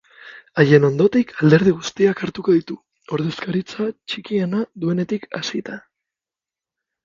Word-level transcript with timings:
Haien 0.61 0.87
ondotik 0.87 1.33
alderdi 1.47 1.73
guztiak 1.81 2.23
hartuko 2.27 2.57
ditu, 2.57 2.79
ordezkaritza 3.19 3.91
txikiena 4.13 4.65
duenetik 4.87 5.33
hasita. 5.43 5.81